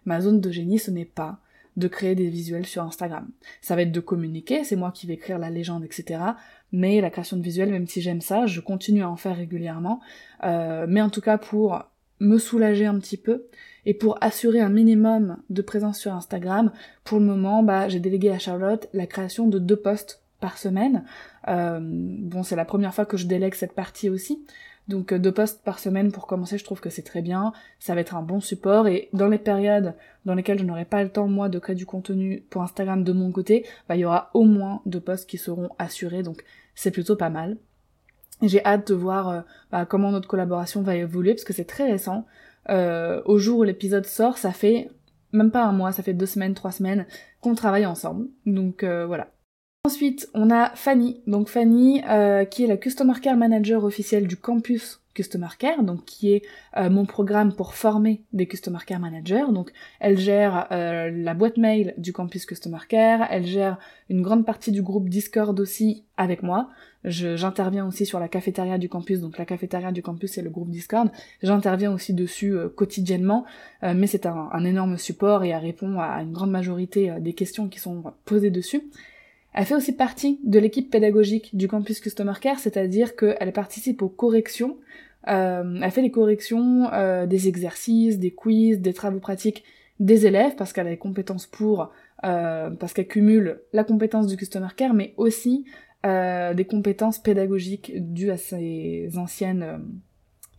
Ma 0.06 0.22
zone 0.22 0.42
de 0.42 0.52
génie, 0.52 0.80
ce 0.80 0.92
n'est 0.92 1.06
pas 1.06 1.40
de 1.78 1.88
créer 1.88 2.16
des 2.16 2.28
visuels 2.28 2.66
sur 2.66 2.84
Instagram. 2.84 3.30
Ça 3.62 3.76
va 3.76 3.84
être 3.84 3.92
de 3.92 4.00
communiquer, 4.00 4.64
c'est 4.64 4.76
moi 4.76 4.92
qui 4.92 5.08
vais 5.08 5.14
écrire 5.14 5.38
la 5.38 5.50
légende, 5.50 5.86
etc. 5.86 6.20
Mais 6.72 7.00
la 7.02 7.10
création 7.10 7.38
de 7.38 7.44
visuels, 7.44 7.72
même 7.72 7.88
si 7.88 8.02
j'aime 8.02 8.22
ça, 8.22 8.48
je 8.48 8.60
continue 8.60 9.04
à 9.04 9.10
en 9.10 9.16
faire 9.16 9.38
régulièrement. 9.38 10.02
Euh, 10.44 10.88
mais 10.90 11.02
en 11.02 11.10
tout 11.10 11.22
cas 11.22 11.38
pour 11.38 11.84
me 12.20 12.40
soulager 12.40 12.88
un 12.88 12.98
petit 13.00 13.18
peu 13.18 13.46
et 13.88 13.94
pour 13.94 14.18
assurer 14.22 14.60
un 14.60 14.70
minimum 14.70 15.38
de 15.50 15.62
présence 15.62 15.98
sur 15.98 16.14
Instagram, 16.14 16.74
pour 17.06 17.20
le 17.20 17.26
moment, 17.26 17.64
bah, 17.64 17.88
j'ai 17.88 18.02
délégué 18.02 18.30
à 18.30 18.38
Charlotte 18.38 18.90
la 18.92 19.08
création 19.08 19.48
de 19.48 19.60
deux 19.60 19.78
posts 19.78 20.22
par 20.42 20.58
semaine. 20.58 21.06
Euh, 21.48 21.80
bon, 21.82 22.44
c'est 22.44 22.58
la 22.58 22.66
première 22.66 22.94
fois 22.94 23.06
que 23.06 23.16
je 23.16 23.28
délègue 23.28 23.56
cette 23.56 23.72
partie 23.72 24.10
aussi. 24.10 24.44
Donc 24.90 25.14
euh, 25.14 25.20
deux 25.20 25.32
posts 25.32 25.64
par 25.64 25.80
semaine 25.80 26.12
pour 26.12 26.28
commencer, 26.28 26.58
je 26.58 26.66
trouve 26.66 26.82
que 26.82 26.90
c'est 26.90 27.02
très 27.02 27.22
bien. 27.22 27.54
Ça 27.80 27.96
va 27.96 28.02
être 28.02 28.18
un 28.18 28.22
bon 28.22 28.42
support 28.42 28.90
et 28.90 29.08
dans 29.14 29.30
les 29.30 29.38
périodes 29.38 29.94
dans 30.26 30.36
lesquelles 30.36 30.60
je 30.60 30.66
n'aurai 30.66 30.86
pas 30.86 31.02
le 31.02 31.10
temps 31.10 31.30
moi 31.30 31.48
de 31.48 31.58
créer 31.58 31.76
du 31.76 31.86
contenu 31.86 32.44
pour 32.50 32.64
Instagram 32.64 33.06
de 33.06 33.14
mon 33.14 33.32
côté, 33.32 33.66
bah 33.88 33.96
il 33.96 34.00
y 34.00 34.06
aura 34.06 34.32
au 34.34 34.44
moins 34.44 34.82
deux 34.86 35.00
posts 35.00 35.30
qui 35.30 35.38
seront 35.38 35.70
assurés. 35.80 36.24
Donc 36.24 36.44
c'est 36.76 36.92
plutôt 36.92 37.16
pas 37.16 37.30
mal. 37.30 37.56
J'ai 38.42 38.64
hâte 38.64 38.90
de 38.90 38.94
voir 38.94 39.30
euh, 39.30 39.42
bah, 39.72 39.86
comment 39.86 40.12
notre 40.12 40.28
collaboration 40.28 40.82
va 40.82 40.96
évoluer 40.96 41.34
parce 41.34 41.46
que 41.46 41.54
c'est 41.54 41.66
très 41.66 41.90
récent. 41.90 42.26
Euh, 42.70 43.22
au 43.26 43.38
jour 43.38 43.60
où 43.60 43.64
l'épisode 43.64 44.06
sort, 44.06 44.38
ça 44.38 44.52
fait 44.52 44.90
même 45.32 45.52
pas 45.52 45.64
un 45.64 45.72
mois, 45.72 45.92
ça 45.92 46.04
fait 46.04 46.14
deux 46.14 46.26
semaines, 46.26 46.54
trois 46.54 46.72
semaines 46.72 47.06
qu'on 47.42 47.56
travaille 47.56 47.86
ensemble. 47.86 48.28
Donc 48.46 48.84
euh, 48.84 49.06
voilà. 49.06 49.32
Ensuite, 49.86 50.30
on 50.34 50.52
a 50.52 50.72
Fanny. 50.76 51.22
Donc 51.28 51.48
Fanny, 51.48 52.02
euh, 52.10 52.46
qui 52.46 52.64
est 52.64 52.68
la 52.68 52.78
Customer 52.78 53.14
Care 53.22 53.38
Manager 53.38 53.84
officielle 53.84 54.28
du 54.28 54.38
campus 54.38 55.02
Customer 55.18 55.48
Care, 55.58 55.82
donc 55.82 56.06
qui 56.06 56.34
est 56.34 56.44
euh, 56.78 56.92
mon 56.92 57.06
programme 57.06 57.52
pour 57.52 57.74
former 57.74 58.22
des 58.34 58.46
Customer 58.46 58.78
Care 58.86 59.00
Managers. 59.00 59.48
Donc 59.52 59.72
elle 60.00 60.20
gère 60.20 60.68
euh, 60.72 61.10
la 61.12 61.34
boîte 61.34 61.58
mail 61.58 61.96
du 61.98 62.14
campus 62.14 62.46
Customer 62.46 62.78
Care, 62.88 63.28
elle 63.32 63.48
gère 63.48 63.80
une 64.10 64.22
grande 64.22 64.46
partie 64.46 64.72
du 64.72 64.84
groupe 64.84 65.10
Discord 65.10 65.60
aussi 65.60 66.06
avec 66.18 66.44
moi. 66.44 66.70
J'interviens 67.04 67.88
aussi 67.88 68.06
sur 68.06 68.20
la 68.20 68.28
cafétéria 68.28 68.78
du 68.78 68.90
campus, 68.90 69.22
donc 69.22 69.38
la 69.38 69.46
cafétéria 69.46 69.92
du 69.92 70.04
campus 70.04 70.34
c'est 70.34 70.42
le 70.44 70.50
groupe 70.50 70.70
Discord. 70.70 71.10
J'interviens 71.42 71.92
aussi 71.92 72.14
dessus 72.14 72.56
quotidiennement, 72.76 73.46
mais 73.82 74.08
c'est 74.08 74.26
un, 74.26 74.50
un, 74.52 74.66
énorme 74.66 74.98
support 74.98 75.44
et 75.44 75.50
elle 75.50 75.64
répond 75.64 76.00
à 76.00 76.22
une 76.22 76.34
grande 76.34 76.52
majorité 76.52 77.14
des 77.20 77.34
questions 77.34 77.70
qui 77.70 77.80
sont 77.80 78.04
posées 78.26 78.52
dessus. 78.52 78.84
Elle 79.58 79.66
fait 79.66 79.74
aussi 79.74 79.94
partie 79.94 80.40
de 80.44 80.60
l'équipe 80.60 80.92
pédagogique 80.92 81.56
du 81.58 81.68
campus 81.68 82.00
Customer 82.00 82.34
Care, 82.40 82.60
c'est-à-dire 82.60 83.16
qu'elle 83.16 83.52
participe 83.54 84.04
aux 84.04 84.08
corrections. 84.08 84.78
Euh, 85.28 85.80
elle 85.82 85.92
fait 85.92 86.02
les 86.02 86.12
corrections 86.12 86.92
euh, 86.94 87.26
des 87.26 87.48
exercices, 87.48 88.20
des 88.20 88.32
quiz, 88.32 88.80
des 88.80 88.94
travaux 88.94 89.20
pratiques 89.20 89.64
des 90.00 90.28
élèves 90.28 90.56
parce 90.56 90.74
qu'elle 90.74 90.88
a 90.88 90.92
les 90.92 90.98
compétences 90.98 91.48
pour, 91.48 91.92
euh, 92.24 92.70
parce 92.70 92.94
qu'elle 92.94 93.08
cumule 93.08 93.62
la 93.74 93.84
compétence 93.84 94.28
du 94.28 94.38
Customer 94.38 94.68
Care, 94.76 94.94
mais 94.94 95.14
aussi 95.18 95.66
des 96.04 96.66
compétences 96.70 97.20
pédagogiques 97.20 97.92
dues 97.98 98.32
à 98.32 98.38
ses 98.38 99.10
anciennes 99.18 99.82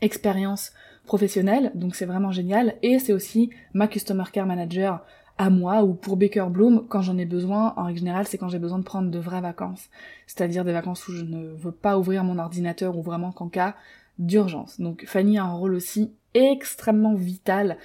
expériences 0.03 0.75
professionnelles. 1.07 1.73
Donc 1.75 1.95
c'est 1.95 2.05
vraiment 2.05 2.33
génial. 2.33 2.75
Et 2.83 2.99
c'est 2.99 3.15
aussi 3.15 3.49
ma 3.73 3.89
Customer 3.89 4.25
Care 4.31 4.45
Manager 4.45 5.03
à 5.39 5.49
moi 5.49 5.85
ou 5.85 5.95
pour 5.95 6.17
Baker 6.17 6.49
Bloom 6.51 6.87
quand 6.89 7.01
j'en 7.01 7.17
ai 7.17 7.25
besoin. 7.25 7.73
En 7.77 7.85
règle 7.85 8.01
générale, 8.01 8.27
c'est 8.27 8.37
quand 8.37 8.49
j'ai 8.49 8.59
besoin 8.59 8.79
de 8.79 8.85
prendre 8.85 9.11
de 9.11 9.19
vraies 9.19 9.41
vacances, 9.41 9.89
c'est-à-dire 10.27 10.65
des 10.65 10.73
vacances 10.73 11.09
où 11.09 11.13
je 11.13 11.25
ne 11.25 11.47
veux 11.47 11.73
pas 11.73 11.99
ouvrir 11.99 12.25
mon 12.25 12.39
ordinateur 12.39 12.99
ou 12.99 13.03
vraiment 13.03 13.33
qu'en 13.33 13.49
cas 13.49 13.75
d'urgence. 14.19 14.81
Donc 14.81 15.05
Fanny 15.07 15.39
a 15.39 15.45
un 15.45 15.53
rôle 15.53 15.75
aussi 15.75 16.13
extrêmement 16.35 17.15
vital, 17.15 17.79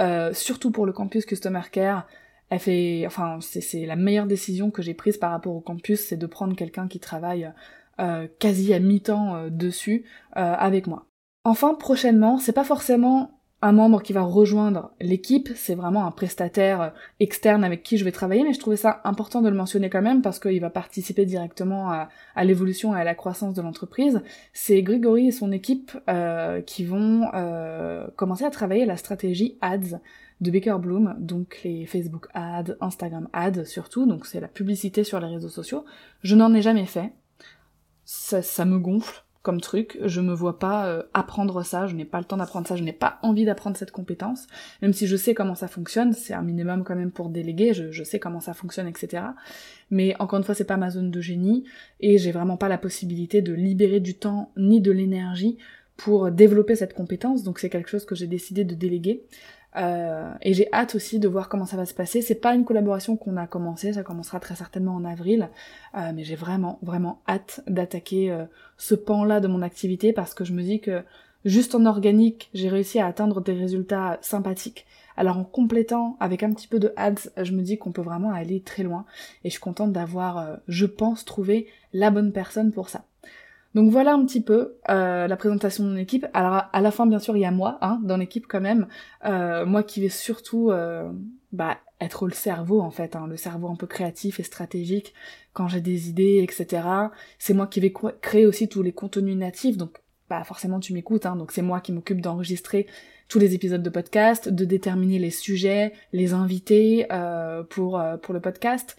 euh, 0.00 0.32
surtout 0.32 0.70
pour 0.70 0.86
le 0.86 0.92
campus 0.92 1.26
Customer 1.26 1.62
Care. 1.70 2.06
Elle 2.48 2.58
fait, 2.58 3.04
enfin, 3.06 3.38
c'est 3.40 3.86
la 3.86 3.96
meilleure 3.96 4.26
décision 4.26 4.70
que 4.70 4.82
j'ai 4.82 4.94
prise 4.94 5.18
par 5.18 5.30
rapport 5.30 5.54
au 5.54 5.60
campus, 5.60 6.00
c'est 6.00 6.16
de 6.16 6.26
prendre 6.26 6.56
quelqu'un 6.56 6.88
qui 6.88 6.98
travaille 6.98 7.52
euh, 8.00 8.26
quasi 8.38 8.74
à 8.74 8.80
mi-temps 8.80 9.36
euh, 9.36 9.50
dessus 9.50 10.04
avec 10.32 10.86
moi. 10.86 11.06
Enfin, 11.44 11.74
prochainement, 11.74 12.38
c'est 12.38 12.52
pas 12.52 12.64
forcément 12.64 13.39
un 13.62 13.72
membre 13.72 14.02
qui 14.02 14.12
va 14.12 14.22
rejoindre 14.22 14.90
l'équipe, 15.00 15.50
c'est 15.54 15.74
vraiment 15.74 16.06
un 16.06 16.10
prestataire 16.10 16.80
euh, 16.80 16.88
externe 17.18 17.62
avec 17.62 17.82
qui 17.82 17.98
je 17.98 18.04
vais 18.04 18.12
travailler, 18.12 18.42
mais 18.42 18.54
je 18.54 18.58
trouvais 18.58 18.76
ça 18.76 19.00
important 19.04 19.42
de 19.42 19.48
le 19.48 19.54
mentionner 19.54 19.90
quand 19.90 20.00
même 20.00 20.22
parce 20.22 20.38
qu'il 20.38 20.60
va 20.60 20.70
participer 20.70 21.26
directement 21.26 21.90
à, 21.90 22.08
l'évolution 22.44 22.96
et 22.96 23.00
à 23.00 23.04
la 23.04 23.14
croissance 23.14 23.54
de 23.54 23.60
l'entreprise. 23.60 24.22
C'est 24.54 24.82
Grégory 24.82 25.28
et 25.28 25.30
son 25.30 25.52
équipe 25.52 25.92
euh, 26.08 26.62
qui 26.62 26.84
vont 26.84 27.28
euh, 27.34 28.06
commencer 28.16 28.44
à 28.44 28.50
travailler 28.50 28.86
la 28.86 28.96
stratégie 28.96 29.58
ads 29.60 30.00
de 30.40 30.50
Baker 30.50 30.76
Bloom, 30.80 31.16
donc 31.18 31.60
les 31.64 31.84
Facebook 31.84 32.28
ads, 32.32 32.76
Instagram 32.80 33.28
ads 33.34 33.64
surtout, 33.64 34.06
donc 34.06 34.24
c'est 34.24 34.40
la 34.40 34.48
publicité 34.48 35.04
sur 35.04 35.20
les 35.20 35.26
réseaux 35.26 35.50
sociaux. 35.50 35.84
Je 36.22 36.34
n'en 36.34 36.54
ai 36.54 36.62
jamais 36.62 36.86
fait. 36.86 37.12
Ça, 38.06 38.40
ça 38.40 38.64
me 38.64 38.78
gonfle 38.78 39.22
comme 39.42 39.60
truc, 39.60 39.98
je 40.04 40.20
me 40.20 40.34
vois 40.34 40.58
pas 40.58 40.86
euh, 40.86 41.02
apprendre 41.14 41.62
ça, 41.64 41.86
je 41.86 41.94
n'ai 41.94 42.04
pas 42.04 42.18
le 42.18 42.24
temps 42.24 42.36
d'apprendre 42.36 42.66
ça, 42.66 42.76
je 42.76 42.82
n'ai 42.82 42.92
pas 42.92 43.18
envie 43.22 43.46
d'apprendre 43.46 43.76
cette 43.76 43.90
compétence, 43.90 44.46
même 44.82 44.92
si 44.92 45.06
je 45.06 45.16
sais 45.16 45.32
comment 45.32 45.54
ça 45.54 45.66
fonctionne, 45.66 46.12
c'est 46.12 46.34
un 46.34 46.42
minimum 46.42 46.84
quand 46.84 46.94
même 46.94 47.10
pour 47.10 47.30
déléguer, 47.30 47.72
je, 47.72 48.02
sais 48.04 48.18
comment 48.18 48.40
ça 48.40 48.52
fonctionne, 48.52 48.86
etc. 48.86 49.22
Mais 49.90 50.14
encore 50.20 50.38
une 50.38 50.44
fois, 50.44 50.54
c'est 50.54 50.64
pas 50.64 50.76
ma 50.76 50.90
zone 50.90 51.10
de 51.10 51.20
génie, 51.22 51.64
et 52.00 52.18
j'ai 52.18 52.32
vraiment 52.32 52.58
pas 52.58 52.68
la 52.68 52.76
possibilité 52.76 53.40
de 53.40 53.54
libérer 53.54 54.00
du 54.00 54.14
temps 54.14 54.52
ni 54.58 54.82
de 54.82 54.92
l'énergie 54.92 55.56
pour 55.96 56.30
développer 56.30 56.76
cette 56.76 56.92
compétence, 56.92 57.42
donc 57.42 57.58
c'est 57.60 57.70
quelque 57.70 57.88
chose 57.88 58.04
que 58.04 58.14
j'ai 58.14 58.26
décidé 58.26 58.64
de 58.64 58.74
déléguer. 58.74 59.24
Euh, 59.76 60.32
et 60.42 60.52
j'ai 60.52 60.68
hâte 60.72 60.94
aussi 60.94 61.20
de 61.20 61.28
voir 61.28 61.48
comment 61.48 61.66
ça 61.66 61.76
va 61.76 61.86
se 61.86 61.94
passer. 61.94 62.22
C'est 62.22 62.34
pas 62.34 62.54
une 62.54 62.64
collaboration 62.64 63.16
qu'on 63.16 63.36
a 63.36 63.46
commencé, 63.46 63.92
ça 63.92 64.02
commencera 64.02 64.40
très 64.40 64.56
certainement 64.56 64.94
en 64.94 65.04
avril, 65.04 65.48
euh, 65.96 66.12
mais 66.14 66.24
j'ai 66.24 66.34
vraiment 66.34 66.78
vraiment 66.82 67.22
hâte 67.28 67.62
d'attaquer 67.66 68.30
euh, 68.30 68.44
ce 68.76 68.94
pan-là 68.94 69.40
de 69.40 69.48
mon 69.48 69.62
activité 69.62 70.12
parce 70.12 70.34
que 70.34 70.44
je 70.44 70.52
me 70.52 70.62
dis 70.62 70.80
que 70.80 71.02
juste 71.44 71.74
en 71.74 71.86
organique, 71.86 72.50
j'ai 72.54 72.68
réussi 72.68 72.98
à 72.98 73.06
atteindre 73.06 73.40
des 73.40 73.54
résultats 73.54 74.18
sympathiques. 74.22 74.86
Alors 75.16 75.36
en 75.36 75.44
complétant 75.44 76.16
avec 76.18 76.42
un 76.42 76.52
petit 76.52 76.68
peu 76.68 76.78
de 76.78 76.92
ads, 76.96 77.30
je 77.36 77.52
me 77.52 77.62
dis 77.62 77.78
qu'on 77.78 77.92
peut 77.92 78.02
vraiment 78.02 78.32
aller 78.32 78.60
très 78.62 78.82
loin 78.82 79.04
et 79.44 79.50
je 79.50 79.52
suis 79.52 79.60
contente 79.60 79.92
d'avoir, 79.92 80.58
je 80.66 80.86
pense, 80.86 81.24
trouvé 81.24 81.66
la 81.92 82.10
bonne 82.10 82.32
personne 82.32 82.72
pour 82.72 82.88
ça. 82.88 83.04
Donc 83.74 83.90
voilà 83.90 84.14
un 84.14 84.24
petit 84.24 84.40
peu 84.40 84.74
euh, 84.88 85.28
la 85.28 85.36
présentation 85.36 85.84
de 85.84 85.90
mon 85.90 85.96
équipe. 85.96 86.26
Alors 86.34 86.64
à 86.72 86.80
la 86.80 86.90
fin 86.90 87.06
bien 87.06 87.20
sûr 87.20 87.36
il 87.36 87.40
y 87.40 87.44
a 87.44 87.50
moi 87.50 87.78
hein, 87.82 88.00
dans 88.02 88.16
l'équipe 88.16 88.46
quand 88.48 88.60
même, 88.60 88.88
euh, 89.24 89.64
moi 89.64 89.82
qui 89.82 90.00
vais 90.00 90.08
surtout 90.08 90.70
euh, 90.70 91.10
bah, 91.52 91.78
être 92.00 92.26
le 92.26 92.32
cerveau 92.32 92.80
en 92.80 92.90
fait, 92.90 93.14
hein, 93.14 93.26
le 93.28 93.36
cerveau 93.36 93.68
un 93.68 93.76
peu 93.76 93.86
créatif 93.86 94.40
et 94.40 94.42
stratégique 94.42 95.14
quand 95.52 95.68
j'ai 95.68 95.80
des 95.80 96.08
idées 96.08 96.40
etc. 96.42 96.82
C'est 97.38 97.54
moi 97.54 97.68
qui 97.68 97.80
vais 97.80 97.92
créer 98.20 98.46
aussi 98.46 98.68
tous 98.68 98.82
les 98.82 98.92
contenus 98.92 99.36
natifs 99.36 99.76
donc 99.76 99.98
bah 100.28 100.42
forcément 100.44 100.80
tu 100.80 100.92
m'écoutes 100.92 101.26
hein, 101.26 101.36
donc 101.36 101.52
c'est 101.52 101.62
moi 101.62 101.80
qui 101.80 101.92
m'occupe 101.92 102.20
d'enregistrer 102.20 102.86
tous 103.28 103.38
les 103.38 103.54
épisodes 103.54 103.82
de 103.82 103.90
podcast, 103.90 104.48
de 104.48 104.64
déterminer 104.64 105.20
les 105.20 105.30
sujets, 105.30 105.92
les 106.12 106.32
invités 106.34 107.06
pour 107.68 108.02
pour 108.22 108.34
le 108.34 108.40
podcast. 108.40 108.96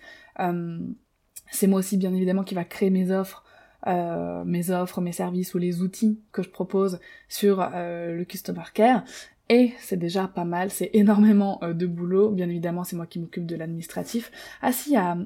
c'est 1.51 1.67
moi 1.67 1.79
aussi 1.79 1.97
bien 1.97 2.13
évidemment 2.13 2.45
qui 2.45 2.55
va 2.55 2.63
créer 2.63 2.89
mes 2.89 3.11
offres 3.11 3.43
euh, 3.87 4.43
mes 4.43 4.69
offres, 4.69 5.01
mes 5.01 5.11
services 5.11 5.53
ou 5.53 5.57
les 5.57 5.81
outils 5.81 6.19
que 6.31 6.43
je 6.43 6.49
propose 6.49 6.99
sur 7.29 7.61
euh, 7.73 8.15
le 8.15 8.25
Customer 8.25 8.63
Care. 8.73 9.03
Et 9.49 9.73
c'est 9.79 9.97
déjà 9.97 10.27
pas 10.27 10.45
mal, 10.45 10.71
c'est 10.71 10.91
énormément 10.93 11.59
euh, 11.63 11.73
de 11.73 11.85
boulot. 11.85 12.29
Bien 12.31 12.49
évidemment, 12.49 12.83
c'est 12.83 12.95
moi 12.95 13.05
qui 13.05 13.19
m'occupe 13.19 13.45
de 13.45 13.55
l'administratif. 13.55 14.31
Ah 14.61 14.71
si, 14.71 14.95
a 14.95 15.17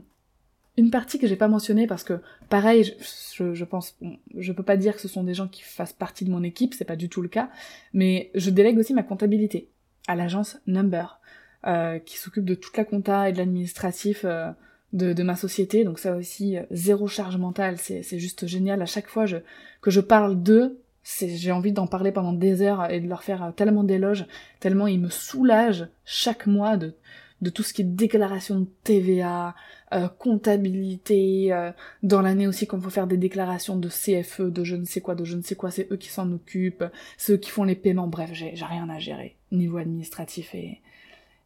une 0.77 0.89
partie 0.89 1.19
que 1.19 1.27
j'ai 1.27 1.35
pas 1.35 1.47
mentionnée 1.47 1.88
parce 1.88 2.03
que, 2.03 2.19
pareil, 2.50 2.95
je, 3.33 3.53
je, 3.53 3.65
pense, 3.65 3.97
je 4.35 4.51
peux 4.51 4.63
pas 4.63 4.77
dire 4.77 4.95
que 4.95 5.01
ce 5.01 5.07
sont 5.07 5.24
des 5.24 5.33
gens 5.33 5.47
qui 5.47 5.62
fassent 5.62 5.93
partie 5.93 6.25
de 6.25 6.31
mon 6.31 6.43
équipe, 6.43 6.74
c'est 6.74 6.85
pas 6.85 6.97
du 6.97 7.07
tout 7.07 7.21
le 7.21 7.29
cas, 7.29 7.50
mais 7.93 8.29
je 8.35 8.50
délègue 8.50 8.77
aussi 8.77 8.93
ma 8.93 9.03
comptabilité 9.03 9.69
à 10.07 10.15
l'agence 10.15 10.57
Number, 10.67 11.19
euh, 11.65 12.00
qui 12.00 12.17
s'occupe 12.17 12.45
de 12.45 12.55
toute 12.55 12.77
la 12.77 12.85
compta 12.85 13.29
et 13.29 13.33
de 13.33 13.38
l'administratif 13.38 14.21
euh, 14.25 14.51
de, 14.96 15.24
ma 15.24 15.36
société, 15.36 15.84
donc 15.84 16.00
ça 16.00 16.16
aussi, 16.16 16.58
euh, 16.58 16.64
zéro 16.72 17.08
charge 17.08 17.38
mentale, 17.38 17.78
c'est 17.78 18.20
juste 18.20 18.48
génial. 18.48 18.82
À 18.82 18.86
chaque 18.86 19.08
fois 19.08 19.25
que 19.82 19.92
je 19.92 20.00
parle 20.00 20.42
d'eux, 20.42 20.80
j'ai 21.04 21.52
envie 21.52 21.72
d'en 21.72 21.86
parler 21.86 22.12
pendant 22.12 22.34
des 22.34 22.62
heures 22.62 22.90
et 22.90 23.00
de 23.00 23.08
leur 23.08 23.24
faire 23.24 23.44
euh, 23.44 23.52
tellement 23.52 23.84
d'éloges, 23.84 24.25
tellement 24.60 24.88
ils 24.88 25.00
me 25.00 25.10
soulagent 25.10 25.88
chaque 26.06 26.48
mois 26.48 26.78
de, 26.78 26.94
de 27.42 27.50
tout 27.50 27.62
ce 27.62 27.74
qui 27.74 27.82
est 27.82 27.86
déclaration 27.86 28.62
de 28.62 28.68
TVA, 28.84 29.54
euh, 29.94 30.08
comptabilité, 30.08 31.52
dans 32.02 32.22
l'année 32.22 32.48
aussi 32.48 32.66
quand 32.66 32.78
il 32.78 32.84
faut 32.84 32.90
faire 32.90 33.08
des 33.08 33.18
déclarations 33.18 33.78
de 33.78 33.90
CFE, 33.90 34.50
de 34.50 34.64
je 34.64 34.78
ne 34.78 34.86
sais 34.86 35.02
quoi, 35.02 35.16
de 35.16 35.25
je 35.25 35.36
ne 35.36 35.42
sais 35.42 35.56
quoi, 35.56 35.72
c'est 35.72 35.92
eux 35.92 35.98
qui 35.98 36.10
s'en 36.10 36.32
occupent, 36.32 36.86
c'est 37.18 37.34
eux 37.34 37.38
qui 37.38 37.52
font 37.52 37.66
les 37.66 37.75
paiements, 37.75 38.08
bref, 38.08 38.30
j'ai 38.34 38.54
rien 38.56 38.90
à 38.90 38.98
gérer, 38.98 39.36
niveau 39.52 39.78
administratif 39.78 40.56
et, 40.56 40.80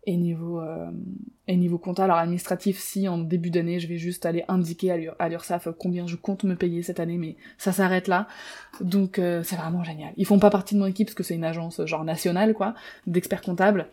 et 0.10 0.18
niveau 0.18 0.60
euh, 0.60 0.90
et 1.48 1.56
niveau 1.56 1.80
alors 2.00 2.18
administratif 2.18 2.80
si 2.80 3.08
en 3.08 3.20
début 3.20 3.52
d'année 3.52 3.80
je 3.80 3.88
vais 3.88 3.98
juste 3.98 4.26
aller 4.26 4.44
indiquer 4.48 5.14
à 5.20 5.30
l'URSSAF 5.30 5.70
combien 5.78 6.08
je 6.08 6.16
compte 6.16 6.44
me 6.44 6.56
payer 6.56 6.82
cette 6.82 7.00
année 7.00 7.18
mais 7.18 7.36
ça 7.60 7.72
s'arrête 7.72 8.08
là. 8.08 8.28
Donc 8.82 9.20
euh, 9.20 9.44
c'est 9.44 9.56
vraiment 9.56 9.84
génial. 9.84 10.14
Ils 10.18 10.26
font 10.26 10.40
pas 10.40 10.50
partie 10.50 10.74
de 10.74 10.80
mon 10.80 10.88
équipe 10.88 11.08
parce 11.08 11.16
que 11.16 11.22
c'est 11.22 11.36
une 11.36 11.44
agence 11.44 11.86
genre 11.86 12.04
nationale 12.04 12.56
quoi 12.56 12.74
d'experts 13.06 13.42
comptables. 13.42 13.88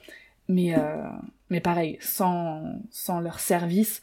Mais 0.48 0.74
euh, 0.74 1.02
mais 1.50 1.60
pareil 1.60 1.98
sans 2.00 2.62
sans 2.90 3.20
leur 3.20 3.38
service 3.38 4.00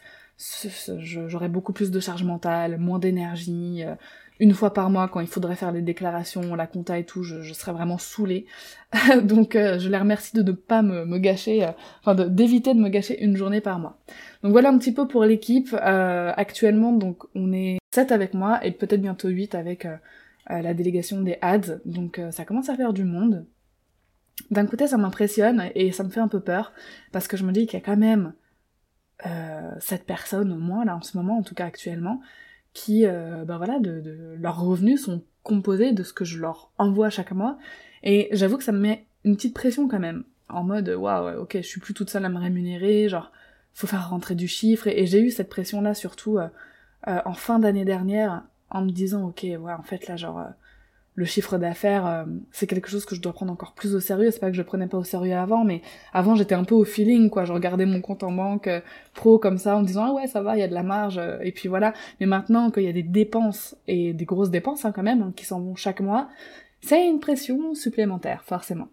j'aurais 1.27 1.50
beaucoup 1.50 1.74
plus 1.74 1.89
de 1.89 2.00
charge 2.00 2.24
mentale 2.24 2.77
moins 2.77 3.00
d'énergie 3.00 3.84
euh, 3.84 3.96
une 4.44 4.54
fois 4.54 4.74
par 4.74 4.90
mois 4.90 5.08
quand 5.08 5.22
il 5.22 5.28
faudrait 5.28 5.56
faire 5.56 5.72
les 5.72 5.82
déclarations, 5.82 6.54
la 6.54 6.68
compta 6.68 7.00
et 7.00 7.06
tout, 7.06 7.24
je, 7.24 7.54
serais 7.54 7.72
vraiment 7.72 7.98
saoulée. 7.98 8.46
Donc 9.24 9.56
euh, 9.56 9.80
je 9.80 9.88
les 9.88 9.98
remercie 9.98 10.36
de 10.36 10.44
ne 10.44 10.52
pas 10.52 10.82
me, 10.82 11.18
gâcher, 11.18 11.64
euh, 11.64 11.72
enfin 12.02 12.14
d'éviter 12.28 12.74
de, 12.74 12.80
me 12.80 12.90
gâcher 12.90 13.24
une 13.24 13.38
journée 13.38 13.62
par 13.62 13.80
mois. 13.80 13.98
Donc 14.44 14.52
voilà 14.52 14.68
un 14.68 14.78
petit 14.78 14.94
peu 14.94 15.08
pour 15.08 15.24
l'équipe. 15.24 15.74
Euh, 15.74 16.34
actuellement, 16.36 16.92
donc 16.92 17.24
on 17.36 17.54
est 17.54 17.78
7 17.96 18.12
avec 18.12 18.34
moi 18.34 18.64
et 18.66 18.72
peut-être 18.72 19.02
bientôt 19.02 19.30
8 19.30 19.56
avec 19.56 19.88
la 20.50 20.74
délégation 20.74 21.22
des 21.22 21.38
ads. 21.42 21.80
Donc 21.86 22.20
ça 22.32 22.44
commence 22.44 22.68
à 22.68 22.76
faire 22.76 22.92
du 22.92 23.06
monde. 23.06 23.46
D'un 24.52 24.66
côté 24.66 24.88
ça 24.88 24.98
m'impressionne 24.98 25.70
et 25.74 25.94
ça 25.94 26.04
me 26.04 26.10
fait 26.10 26.20
un 26.20 26.28
peu 26.28 26.42
peur 26.42 26.74
parce 27.14 27.30
que 27.30 27.38
je 27.38 27.46
me 27.46 27.54
dis 27.54 27.66
qu'il 27.66 27.80
y 27.80 27.82
a 27.82 27.86
quand 27.86 27.96
même 27.96 28.34
euh, 29.26 29.72
7 29.80 30.06
personnes 30.06 30.52
au 30.52 30.58
moins 30.58 30.84
là 30.84 30.98
en 30.98 31.02
ce 31.02 31.16
moment, 31.16 31.38
en 31.38 31.44
tout 31.44 31.56
cas 31.56 31.66
actuellement, 31.66 32.20
qui, 32.74 33.06
euh, 33.06 33.46
ben 33.46 33.58
voilà, 33.58 33.80
de, 33.80 34.00
de, 34.00 34.36
leurs 34.39 34.62
revenus 34.62 35.03
sont 35.03 35.24
composés 35.44 35.92
de 35.92 36.03
ce 36.03 36.13
que 36.13 36.25
je 36.25 36.39
leur 36.39 36.72
envoie 36.77 37.10
chaque 37.10 37.32
mois. 37.32 37.58
Et 38.03 38.30
j'avoue 38.32 38.58
que 38.58 38.63
ça 38.63 38.72
me 38.72 38.80
met 38.80 39.06
une 39.24 39.36
petite 39.36 39.53
pression 39.53 39.88
quand 39.88 40.00
même, 40.00 40.24
en 40.50 40.63
mode 40.63 40.89
waouh, 40.89 41.42
ok, 41.42 41.58
je 41.58 41.68
suis 41.68 41.80
plus 41.80 41.94
toute 41.94 42.10
seule 42.10 42.25
à 42.25 42.30
me 42.30 42.39
rémunérer, 42.39 43.08
genre 43.10 43.32
faut 43.74 43.88
faire 43.88 44.10
rentrer 44.10 44.36
du 44.36 44.48
chiffre. 44.48 44.88
Et, 44.88 45.06
j'ai 45.06 45.22
eu 45.22 45.32
cette 45.32 45.50
pression 45.50 45.82
là 45.82 45.94
surtout 45.94 46.38
euh, 46.38 46.48
en 47.06 47.34
fin 47.34 47.60
d'année 47.60 47.86
dernière 47.86 48.44
en 48.70 48.82
me 48.82 48.92
disant 48.92 49.27
ok 49.27 49.44
ouais 49.44 49.74
en 49.74 49.84
fait 49.84 50.08
là 50.08 50.15
genre 50.15 50.44
le 51.15 51.25
chiffre 51.25 51.58
d'affaires, 51.58 52.08
euh, 52.08 52.25
c'est 52.51 52.65
quelque 52.65 52.89
chose 52.89 53.05
que 53.05 53.15
je 53.15 53.22
dois 53.22 53.34
prendre 53.34 53.51
encore 53.51 53.74
plus 53.74 53.93
au 53.96 54.00
sérieux. 54.00 54.32
C'est 54.32 54.39
pas 54.39 54.50
que 54.50 54.58
je 54.58 54.62
prenais 54.62 54.88
pas 54.88 54.98
au 54.98 55.03
sérieux 55.03 55.36
avant, 55.36 55.63
mais 55.63 55.82
avant 56.12 56.36
j'étais 56.36 56.55
un 56.55 56.63
peu 56.63 56.75
au 56.75 56.84
feeling, 56.84 57.29
quoi. 57.29 57.46
Je 57.46 57.53
regardais 57.53 57.86
mon 57.86 58.01
compte 58.01 58.24
en 58.24 58.32
banque 58.32 58.67
euh, 58.67 58.82
pro 59.13 59.38
comme 59.38 59.58
ça 59.58 59.77
en 59.77 59.84
disant 59.84 60.05
ah 60.08 60.13
ouais 60.13 60.27
ça 60.27 60.41
va, 60.41 60.58
il 60.58 60.60
y 60.60 60.63
a 60.63 60.67
de 60.67 60.74
la 60.74 60.84
marge, 60.84 61.20
euh, 61.20 61.38
et 61.41 61.51
puis 61.51 61.70
voilà. 61.70 61.93
Mais 62.20 62.25
maintenant 62.25 62.72
qu'il 62.72 62.84
y 62.84 62.88
a 62.88 62.93
des 62.93 63.03
dépenses 63.03 63.75
et 63.88 64.13
des 64.13 64.25
grosses 64.25 64.51
dépenses 64.51 64.86
hein, 64.86 64.91
quand 64.91 65.03
même 65.03 65.22
hein, 65.22 65.34
qui 65.36 65.46
s'en 65.46 65.62
vont 65.62 65.75
chaque 65.75 66.01
mois, 66.01 66.29
c'est 66.82 67.08
une 67.08 67.20
pression 67.20 67.75
supplémentaire 67.75 68.43
forcément. 68.43 68.89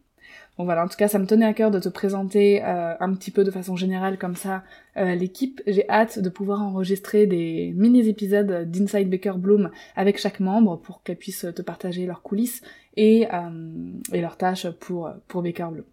Bon 0.59 0.65
voilà, 0.65 0.85
en 0.85 0.89
tout 0.89 0.97
cas, 0.97 1.09
ça 1.09 1.19
me 1.19 1.27
tenait 1.27 1.47
à 1.47 1.55
cœur 1.55 1.71
de 1.71 1.79
te 1.79 1.89
présenter 1.89 2.63
euh, 2.63 2.95
un 3.01 3.15
petit 3.15 3.31
peu 3.31 3.45
de 3.45 3.51
façon 3.51 3.77
générale 3.77 4.19
comme 4.19 4.37
ça 4.37 4.63
euh, 4.97 5.15
l'équipe. 5.15 5.63
J'ai 5.67 5.89
hâte 5.89 6.19
de 6.19 6.29
pouvoir 6.29 6.61
enregistrer 6.61 7.27
des 7.27 7.73
mini-épisodes 7.77 8.71
d'Inside 8.71 9.09
Baker 9.09 9.39
Bloom 9.39 9.71
avec 9.97 10.19
chaque 10.19 10.41
membre 10.41 10.77
pour 10.77 11.03
qu'elles 11.03 11.17
puissent 11.17 11.47
te 11.55 11.63
partager 11.63 12.05
leurs 12.05 12.23
coulisses 12.23 12.63
et, 12.97 13.27
euh, 13.33 13.93
et 14.13 14.21
leurs 14.21 14.37
tâches 14.37 14.69
pour, 14.69 15.11
pour 15.29 15.43
Baker 15.43 15.69
Bloom. 15.73 15.85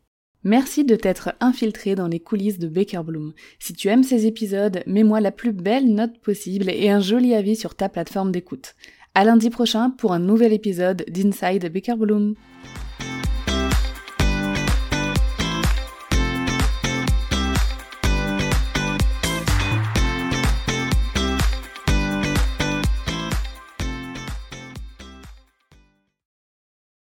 Merci 0.44 0.86
de 0.86 0.96
t'être 0.96 1.34
infiltré 1.40 1.96
dans 1.96 2.08
les 2.08 2.20
coulisses 2.20 2.60
de 2.60 2.68
Baker 2.68 3.02
Bloom. 3.06 3.34
Si 3.60 3.74
tu 3.74 3.88
aimes 3.88 4.04
ces 4.04 4.28
épisodes, 4.28 4.84
mets-moi 4.86 5.20
la 5.20 5.32
plus 5.32 5.52
belle 5.52 5.94
note 5.94 6.20
possible 6.20 6.70
et 6.70 6.90
un 6.90 7.00
joli 7.00 7.34
avis 7.34 7.56
sur 7.56 7.76
ta 7.76 7.90
plateforme 7.90 8.32
d'écoute. 8.32 8.76
À 9.16 9.26
lundi 9.26 9.50
prochain 9.50 9.90
pour 9.90 10.14
un 10.14 10.20
nouvel 10.20 10.54
épisode 10.54 11.04
d'Inside 11.10 11.72
Baker 11.74 11.96
Bloom. 11.96 12.36